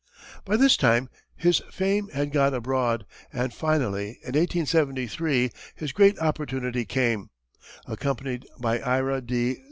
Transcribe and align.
By 0.45 0.57
this 0.57 0.77
time, 0.77 1.09
his 1.35 1.61
fame 1.69 2.07
had 2.09 2.31
got 2.31 2.55
abroad, 2.55 3.05
and 3.31 3.53
finally 3.53 4.17
in 4.23 4.33
1873, 4.33 5.51
his 5.75 5.91
great 5.91 6.17
opportunity 6.17 6.85
came. 6.85 7.29
Accompanied 7.87 8.47
by 8.59 8.79
Ira 8.79 9.21
D. 9.21 9.57